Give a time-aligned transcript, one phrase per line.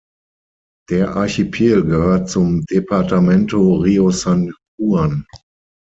[0.89, 5.27] Der Archipel gehört zum Departamento Río San Juan.